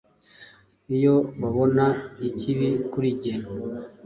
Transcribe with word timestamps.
iyo 0.95 1.15
babona 1.39 1.85
ikibi 2.27 2.69
kuri 2.91 3.09
jye. 3.21 3.33